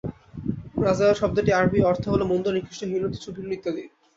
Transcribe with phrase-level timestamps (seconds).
[0.85, 3.83] রাজায়েল শব্দটি আরবি, অর্থ হলো মন্দ, নিকৃষ্ট, হীন, তুচ্ছ, ঘৃণ্য ইত্যাদি।